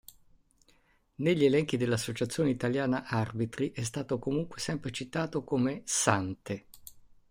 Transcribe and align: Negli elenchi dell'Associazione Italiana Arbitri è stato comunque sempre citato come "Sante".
Negli 1.17 1.45
elenchi 1.45 1.77
dell'Associazione 1.77 2.49
Italiana 2.49 3.05
Arbitri 3.05 3.71
è 3.71 3.83
stato 3.83 4.17
comunque 4.17 4.59
sempre 4.59 4.89
citato 4.89 5.43
come 5.43 5.83
"Sante". 5.85 6.65